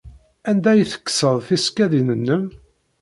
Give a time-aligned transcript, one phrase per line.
[0.49, 2.43] Anda ay tekkseḍ tisekkadin-nnem?